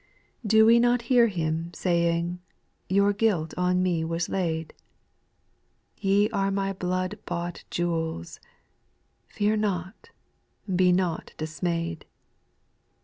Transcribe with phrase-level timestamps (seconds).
[0.43, 0.47] 8.
[0.47, 2.39] Do we not hear Him saying,"
[2.89, 4.73] Your guilt on me was laid,"
[5.43, 8.39] *' Ye are my blood bought jewels,"
[9.27, 10.09] Fear not,
[10.75, 12.05] be not dismayed."